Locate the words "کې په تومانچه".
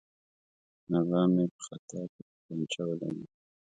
2.11-2.81